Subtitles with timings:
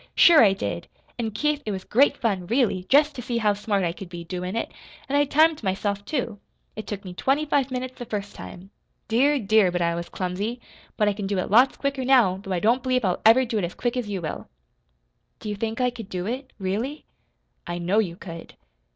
[0.15, 0.87] "Sure I did!
[1.19, 4.23] An' Keith, it was great fun, really, jest to see how smart I could be,
[4.23, 4.71] doin' it.
[5.07, 6.39] An' I timed myself, too.
[6.75, 8.71] It took me twenty five minutes the first time.
[9.07, 10.59] Dear, dear, but I was clumsy!
[10.97, 13.59] But I can do it lots quicker now, though I don't believe I'll ever do
[13.59, 14.49] it as quick as you will."
[15.39, 17.05] "Do you think I could do it, really?"
[17.67, 18.55] "I know you could."